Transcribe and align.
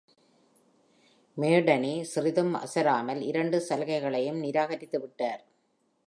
Moerdani, 1.37 1.91
சிறிதும் 2.03 2.53
அசராமல் 2.53 3.21
இரண்டு 3.21 3.65
சலுகைகளையும் 3.69 4.39
நிராகத்துவிட்டார். 4.43 5.43